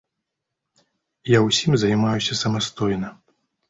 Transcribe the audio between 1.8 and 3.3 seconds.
займаюся самастойна.